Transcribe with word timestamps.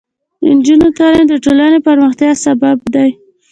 د 0.43 0.45
نجونو 0.57 0.87
تعلیم 0.99 1.25
د 1.29 1.33
ټولنې 1.43 1.79
پراختیا 1.85 2.31
سبب 2.45 2.77
دی. 2.93 3.09